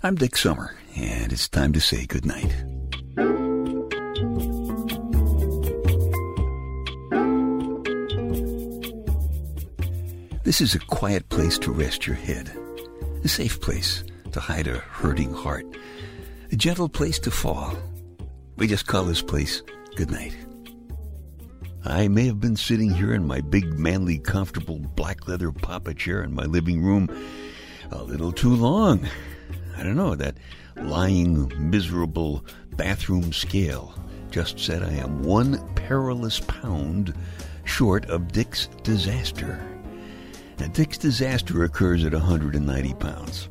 [0.00, 2.54] I'm Dick Summer, and it's time to say goodnight.
[10.44, 12.48] This is a quiet place to rest your head,
[13.24, 15.66] a safe place to hide a hurting heart,
[16.52, 17.76] a gentle place to fall.
[18.56, 19.64] We just call this place
[19.96, 20.36] goodnight.
[21.84, 26.22] I may have been sitting here in my big, manly, comfortable black leather papa chair
[26.22, 27.08] in my living room
[27.90, 29.04] a little too long.
[29.78, 30.36] I don't know, that
[30.76, 32.44] lying, miserable
[32.76, 33.94] bathroom scale
[34.30, 37.14] just said I am one perilous pound
[37.64, 39.64] short of Dick's disaster.
[40.58, 43.48] Now, Dick's disaster occurs at 190 pounds.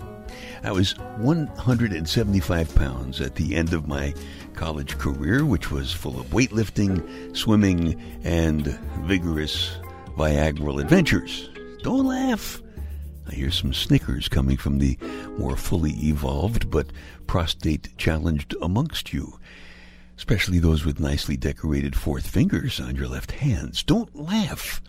[0.63, 4.13] I was 175 pounds at the end of my
[4.53, 8.67] college career, which was full of weightlifting, swimming, and
[9.05, 9.77] vigorous
[10.17, 11.49] Viagra adventures.
[11.83, 12.61] Don't laugh.
[13.29, 14.97] I hear some snickers coming from the
[15.37, 16.91] more fully evolved but
[17.27, 19.39] prostate challenged amongst you,
[20.17, 23.83] especially those with nicely decorated fourth fingers on your left hands.
[23.83, 24.81] Don't laugh.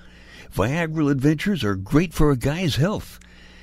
[0.54, 3.20] Viagra adventures are great for a guy's health.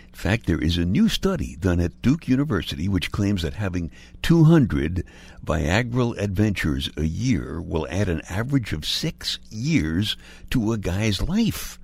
[0.07, 3.91] In fact, there is a new study done at Duke University which claims that having
[4.21, 5.03] 200
[5.43, 10.15] Viagra adventures a year will add an average of six years
[10.51, 11.79] to a guy's life.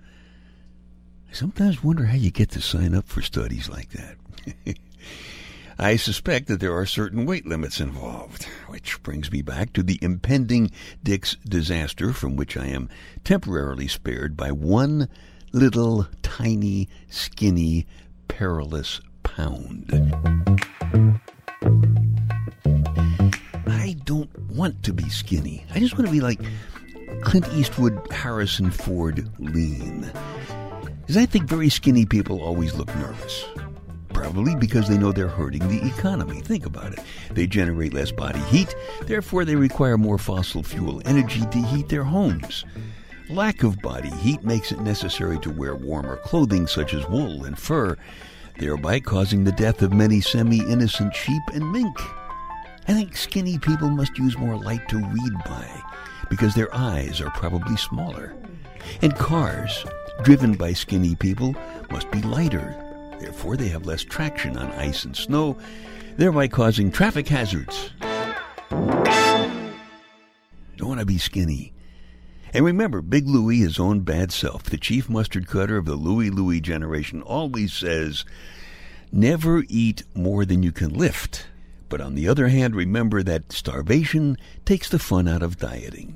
[1.30, 4.78] I sometimes wonder how you get to sign up for studies like that.
[5.80, 9.98] I suspect that there are certain weight limits involved, which brings me back to the
[10.02, 10.70] impending
[11.04, 12.88] Dick's disaster from which I am
[13.24, 15.10] temporarily spared by one
[15.52, 17.88] little tiny, skinny,
[18.28, 19.92] perilous pound.
[23.68, 25.66] I don't want to be skinny.
[25.74, 26.40] I just want to be like
[27.22, 30.12] Clint Eastwood, Harrison Ford, lean.
[31.02, 33.46] Because I think very skinny people always look nervous.
[34.32, 36.40] Probably because they know they're hurting the economy.
[36.40, 37.00] Think about it.
[37.32, 42.06] They generate less body heat, therefore, they require more fossil fuel energy to heat their
[42.06, 42.64] homes.
[43.30, 47.60] Lack of body heat makes it necessary to wear warmer clothing such as wool and
[47.60, 47.98] fur,
[48.58, 52.00] thereby causing the death of many semi innocent sheep and mink.
[52.88, 55.68] I think skinny people must use more light to read by
[56.30, 58.34] because their eyes are probably smaller.
[59.02, 59.84] And cars,
[60.24, 61.54] driven by skinny people,
[61.90, 62.91] must be lighter
[63.22, 65.56] Therefore, they have less traction on ice and snow,
[66.18, 67.92] thereby causing traffic hazards.
[70.78, 71.74] Don't want to be skinny.
[72.52, 76.32] And remember, Big Louie, his own bad self, the chief mustard cutter of the Louie
[76.32, 78.26] Louie generation, always says,
[79.12, 81.46] never eat more than you can lift.
[81.90, 86.16] But on the other hand, remember that starvation takes the fun out of dieting.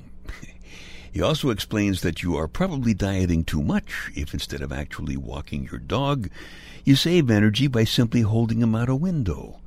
[1.15, 5.69] He also explains that you are probably dieting too much if instead of actually walking
[5.71, 6.29] your dog,
[6.83, 9.61] you save energy by simply holding him out a window.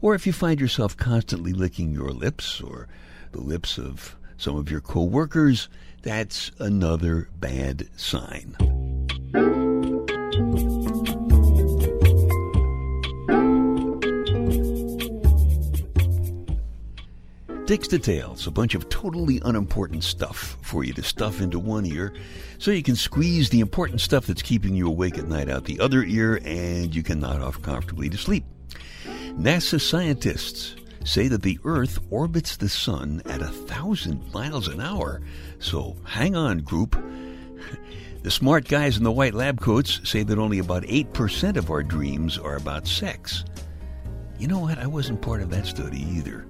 [0.00, 2.86] Or if you find yourself constantly licking your lips or
[3.32, 5.68] the lips of some of your coworkers,
[6.02, 8.54] that's another bad sign.
[17.66, 22.12] Dick's Details, a bunch of totally unimportant stuff for you to stuff into one ear
[22.58, 25.80] so you can squeeze the important stuff that's keeping you awake at night out the
[25.80, 28.44] other ear and you can nod off comfortably to sleep.
[29.38, 30.76] NASA scientists
[31.06, 35.22] say that the Earth orbits the Sun at a thousand miles an hour.
[35.58, 37.02] So hang on, group.
[38.22, 41.82] The smart guys in the white lab coats say that only about 8% of our
[41.82, 43.44] dreams are about sex.
[44.38, 44.78] You know what?
[44.78, 46.46] I wasn't part of that study either.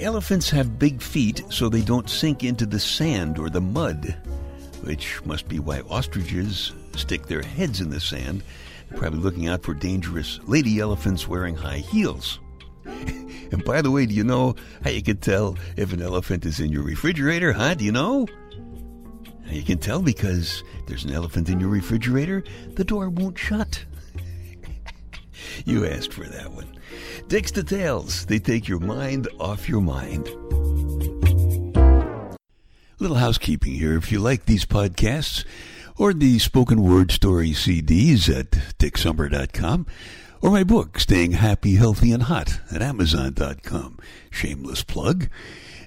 [0.00, 4.16] Elephants have big feet so they don't sink into the sand or the mud,
[4.82, 8.42] which must be why ostriches stick their heads in the sand,
[8.96, 12.40] probably looking out for dangerous lady elephants wearing high heels.
[12.84, 16.60] and by the way, do you know how you can tell if an elephant is
[16.60, 17.74] in your refrigerator, huh?
[17.74, 18.26] Do you know?
[19.50, 22.42] You can tell because there's an elephant in your refrigerator,
[22.74, 23.84] the door won't shut.
[25.66, 26.78] You asked for that one.
[27.28, 30.28] Dick's Details, they take your mind off your mind.
[32.98, 33.96] Little housekeeping here.
[33.96, 35.44] If you like these podcasts
[35.96, 39.86] or the spoken word story CDs at dicksummer.com
[40.42, 43.98] or my book, Staying Happy, Healthy, and Hot at amazon.com.
[44.30, 45.28] Shameless plug.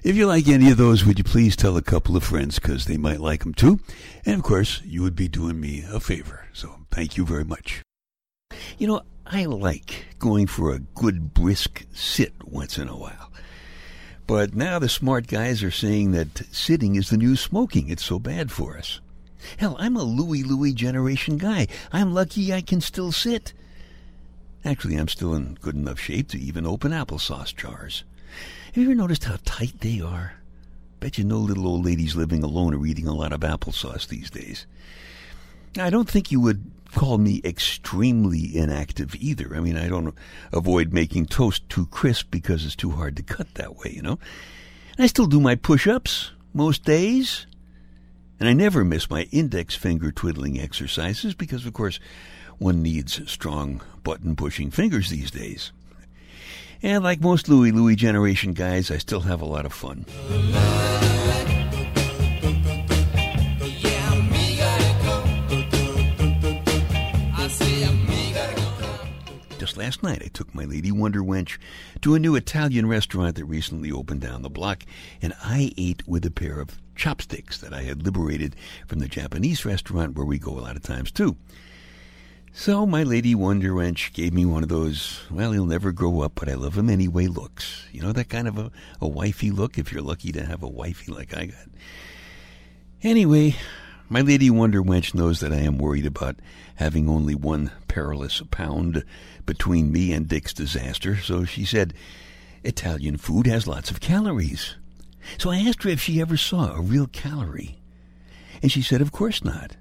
[0.02, 2.84] If you like any of those, would you please tell a couple of friends because
[2.84, 3.80] they might like them too?
[4.26, 6.46] And of course, you would be doing me a favor.
[6.52, 7.80] So thank you very much.
[8.76, 13.32] You know, I like going for a good brisk sit once in a while.
[14.26, 17.88] But now the smart guys are saying that sitting is the new smoking.
[17.88, 19.00] It's so bad for us.
[19.58, 21.66] Hell, I'm a Louie Louie generation guy.
[21.92, 23.52] I'm lucky I can still sit.
[24.64, 28.04] Actually, I'm still in good enough shape to even open applesauce jars.
[28.68, 30.34] Have you ever noticed how tight they are?
[31.00, 34.30] Bet you no little old ladies living alone are eating a lot of applesauce these
[34.30, 34.66] days.
[35.78, 39.54] I don't think you would call me extremely inactive either.
[39.54, 40.14] I mean, I don't
[40.52, 44.18] avoid making toast too crisp because it's too hard to cut that way, you know.
[44.98, 47.46] I still do my push ups most days.
[48.40, 52.00] And I never miss my index finger twiddling exercises because, of course,
[52.58, 55.72] one needs strong button pushing fingers these days.
[56.82, 60.04] And like most Louie Louie generation guys, I still have a lot of fun.
[69.76, 71.58] Last night, I took my lady Wonder Wench
[72.02, 74.84] to a new Italian restaurant that recently opened down the block,
[75.20, 78.54] and I ate with a pair of chopsticks that I had liberated
[78.86, 81.36] from the Japanese restaurant where we go a lot of times too.
[82.52, 86.36] So my lady Wonder Wench gave me one of those, well, he'll never grow up,
[86.36, 87.84] but I love him anyway looks.
[87.90, 88.70] You know, that kind of a,
[89.00, 91.66] a wifey look, if you're lucky to have a wifey like I got.
[93.02, 93.56] Anyway,
[94.08, 96.36] my lady Wonder Wench knows that I am worried about
[96.76, 99.04] having only one perilous pound
[99.46, 101.94] between me and Dick's disaster, so she said,
[102.64, 104.76] Italian food has lots of calories.
[105.38, 107.78] So I asked her if she ever saw a real calorie.
[108.62, 109.76] And she said, of course not.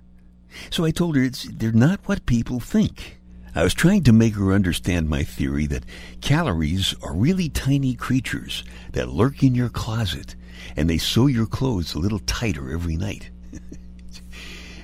[0.69, 3.19] So I told her they're not what people think.
[3.55, 5.85] I was trying to make her understand my theory that
[6.21, 10.35] calories are really tiny creatures that lurk in your closet
[10.75, 13.29] and they sew your clothes a little tighter every night.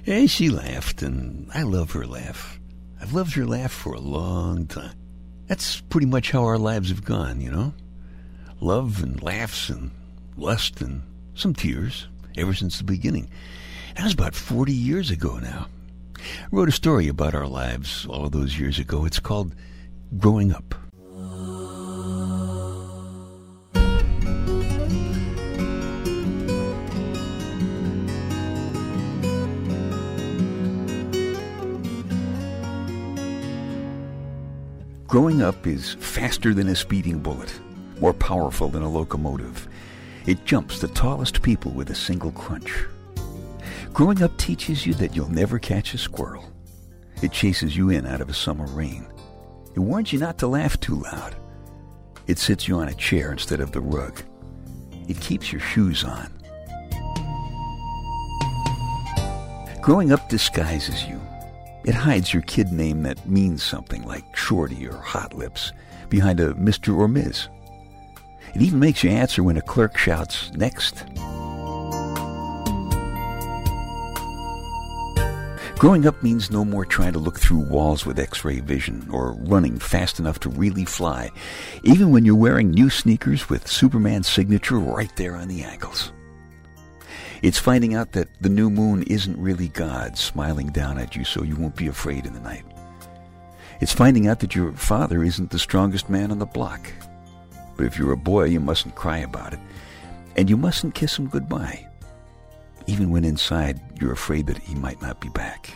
[0.06, 2.60] And she laughed, and I love her laugh.
[3.02, 4.96] I've loved her laugh for a long time.
[5.48, 7.74] That's pretty much how our lives have gone, you know?
[8.62, 9.92] Love and laughs and
[10.38, 11.02] lust and
[11.34, 12.08] some tears
[12.38, 13.30] ever since the beginning.
[13.96, 15.68] That was about 40 years ago now.
[16.18, 19.06] I wrote a story about our lives all those years ago.
[19.06, 19.56] It's called
[20.18, 20.76] Growing Up.
[35.10, 37.60] Growing up is faster than a speeding bullet,
[38.00, 39.68] more powerful than a locomotive.
[40.28, 42.72] It jumps the tallest people with a single crunch.
[43.92, 46.46] Growing up teaches you that you'll never catch a squirrel.
[47.24, 49.08] It chases you in out of a summer rain.
[49.74, 51.36] It warns you not to laugh too loud.
[52.28, 54.22] It sits you on a chair instead of the rug.
[55.08, 56.32] It keeps your shoes on.
[59.82, 61.20] Growing up disguises you.
[61.86, 65.72] It hides your kid name that means something like Shorty or Hot Lips
[66.10, 66.96] behind a Mr.
[66.96, 67.48] or Ms.
[68.54, 71.06] It even makes you answer when a clerk shouts, Next.
[75.80, 79.32] Growing up means no more trying to look through walls with x ray vision or
[79.44, 81.32] running fast enough to really fly,
[81.84, 86.12] even when you're wearing new sneakers with Superman's signature right there on the ankles.
[87.42, 91.44] It's finding out that the new moon isn't really God smiling down at you so
[91.44, 92.66] you won't be afraid in the night.
[93.82, 96.92] It's finding out that your father isn't the strongest man on the block.
[97.78, 99.60] But if you're a boy, you mustn't cry about it.
[100.36, 101.90] And you mustn't kiss him goodbye
[102.90, 105.70] even when inside you're afraid that he might not be back.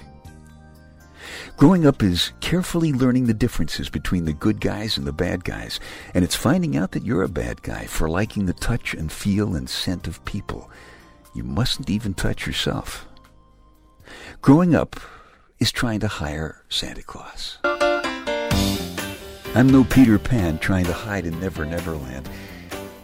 [1.57, 5.79] Growing up is carefully learning the differences between the good guys and the bad guys,
[6.15, 9.55] and it's finding out that you're a bad guy for liking the touch and feel
[9.55, 10.69] and scent of people.
[11.33, 13.07] You mustn't even touch yourself.
[14.41, 14.99] Growing up
[15.59, 17.57] is trying to hire Santa Claus.
[19.55, 22.29] I'm no Peter Pan trying to hide in Never Never Land.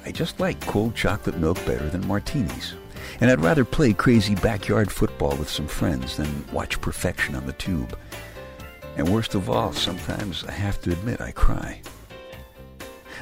[0.06, 2.76] I just like cold chocolate milk better than martinis.
[3.20, 7.54] And I'd rather play crazy backyard football with some friends than watch perfection on the
[7.54, 7.98] tube.
[8.96, 11.82] And worst of all, sometimes I have to admit I cry.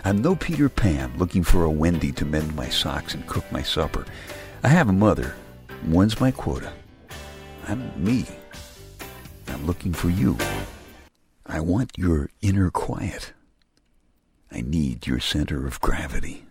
[0.04, 3.64] I'm no Peter Pan looking for a Wendy to mend my socks and cook my
[3.64, 4.06] supper.
[4.64, 5.36] I have a mother.
[5.86, 6.74] One's my quota.
[7.68, 8.26] I'm me.
[9.48, 10.36] I'm looking for you.
[11.46, 13.34] I want your inner quiet.
[14.52, 16.46] I need your center of gravity.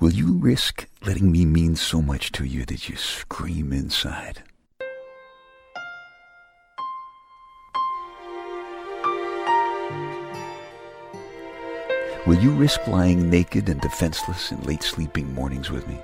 [0.00, 4.42] Will you risk letting me mean so much to you that you scream inside?
[12.26, 15.98] Will you risk lying naked and defenseless in late sleeping mornings with me?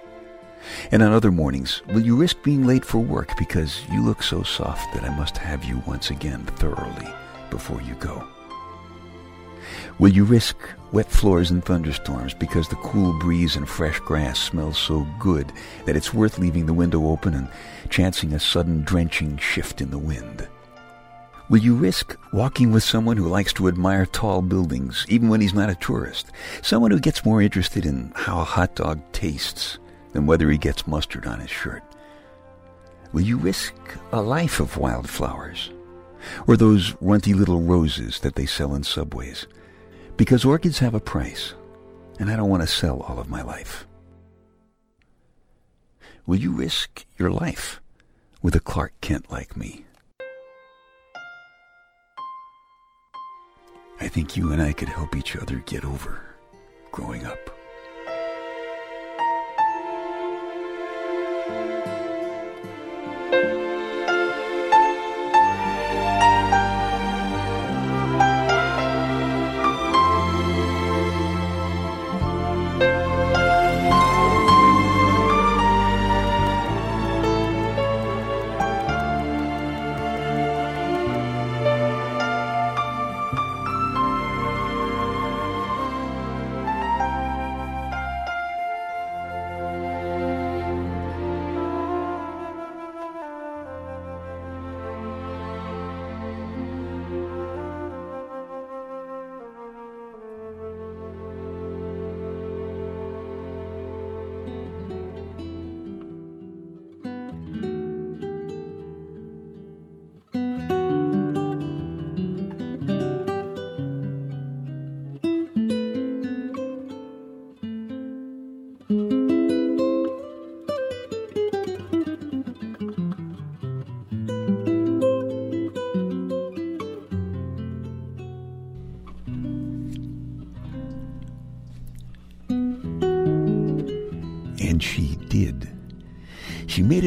[0.91, 4.43] And on other mornings, will you risk being late for work because you look so
[4.43, 7.09] soft that I must have you once again thoroughly
[7.51, 8.27] before you go?
[9.99, 10.57] Will you risk
[10.93, 15.53] wet floors and thunderstorms because the cool breeze and fresh grass smells so good
[15.87, 17.49] that it's worth leaving the window open and
[17.89, 20.47] chancing a sudden drenching shift in the wind?
[21.49, 25.55] Will you risk walking with someone who likes to admire tall buildings, even when he's
[25.55, 26.27] not a tourist?
[26.61, 29.79] Someone who gets more interested in how a hot dog tastes
[30.17, 31.83] than whether he gets mustard on his shirt?
[33.13, 33.75] Will you risk
[34.13, 35.71] a life of wildflowers?
[36.47, 39.47] Or those runty little roses that they sell in subways?
[40.17, 41.53] Because orchids have a price,
[42.19, 43.87] and I don't want to sell all of my life.
[46.25, 47.83] Will you risk your life
[48.41, 49.85] with a Clark Kent like me?
[54.01, 56.23] I think you and I could help each other get over
[56.91, 57.56] growing up.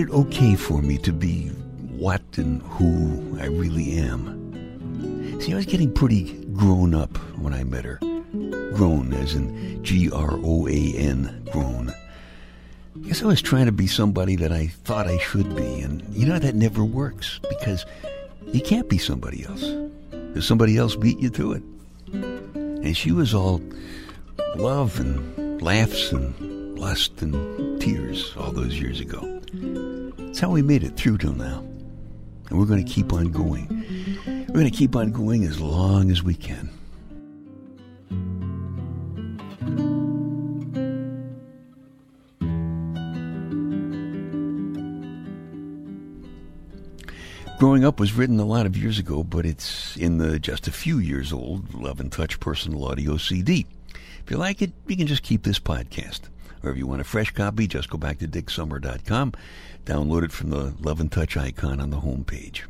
[0.10, 1.48] It okay for me to be
[1.98, 5.40] what and who I really am.
[5.42, 8.00] See, I was getting pretty grown up when I met her.
[8.74, 11.90] Grown, as in G R O A N, grown.
[11.90, 16.04] I guess I was trying to be somebody that I thought I should be, and
[16.14, 17.86] you know, that never works because
[18.48, 19.64] you can't be somebody else.
[20.12, 21.64] Because somebody else beat you to it.
[22.14, 23.62] And she was all
[24.56, 29.99] love and laughs and lust and tears all those years ago.
[30.30, 31.60] It's how we made it through till now.
[32.50, 33.68] And we're going to keep on going.
[34.48, 36.70] We're going to keep on going as long as we can.
[47.58, 50.72] Growing Up was written a lot of years ago, but it's in the just a
[50.72, 53.66] few years old Love and Touch personal audio CD.
[54.24, 56.22] If you like it, you can just keep this podcast.
[56.64, 59.34] Or if you want a fresh copy, just go back to dicksummer.com,
[59.86, 62.64] download it from the Love and Touch icon on the homepage.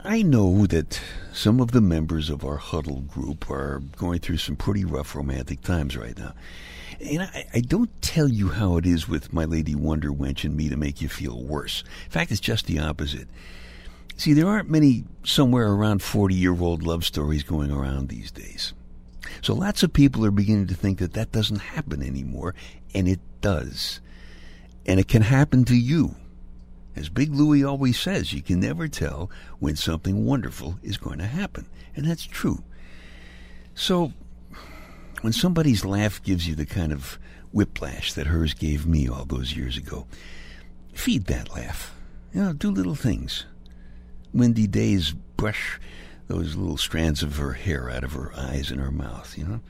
[0.00, 1.00] I know that
[1.32, 5.60] some of the members of our huddle group are going through some pretty rough romantic
[5.60, 6.34] times right now.
[7.00, 10.56] And I, I, don't tell you how it is with my lady Wonder Wench and
[10.56, 11.84] me to make you feel worse.
[12.06, 13.28] In fact, it's just the opposite.
[14.16, 18.72] See, there aren't many somewhere around 40 year old love stories going around these days.
[19.42, 22.54] So lots of people are beginning to think that that doesn't happen anymore,
[22.94, 24.00] and it does.
[24.86, 26.14] And it can happen to you.
[26.96, 29.30] As Big Louie always says, you can never tell
[29.60, 31.66] when something wonderful is going to happen.
[31.94, 32.64] And that's true.
[33.74, 34.12] So,
[35.20, 37.18] when somebody's laugh gives you the kind of
[37.52, 40.06] whiplash that hers gave me all those years ago,
[40.92, 41.94] feed that laugh.
[42.32, 43.46] You know, do little things.
[44.34, 45.78] Windy days brush
[46.28, 49.60] those little strands of her hair out of her eyes and her mouth, you know.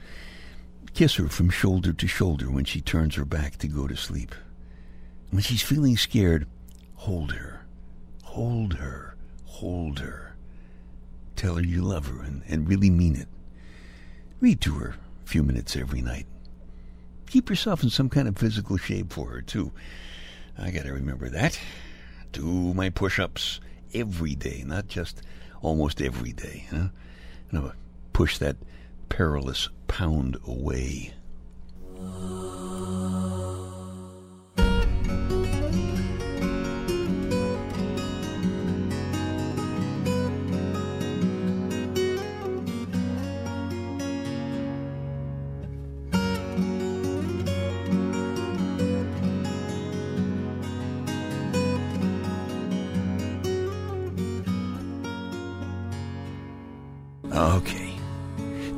[0.92, 4.34] Kiss her from shoulder to shoulder when she turns her back to go to sleep.
[5.30, 6.46] When she's feeling scared,
[6.94, 7.64] hold her.
[8.24, 9.16] Hold her.
[9.44, 10.36] Hold her.
[11.36, 13.28] Tell her you love her and, and really mean it.
[14.40, 16.26] Read to her a few minutes every night.
[17.28, 19.70] Keep yourself in some kind of physical shape for her, too.
[20.58, 21.58] I gotta remember that.
[22.32, 23.60] Do my push ups
[23.94, 25.22] every day, not just
[25.62, 26.66] almost every day.
[26.72, 26.90] You
[27.52, 27.72] know,
[28.12, 28.56] push that
[29.08, 31.14] perilous pound away.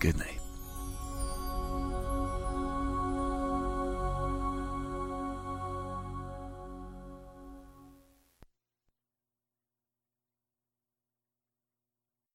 [0.00, 0.37] Good night.